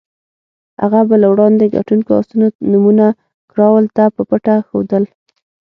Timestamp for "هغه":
0.81-0.99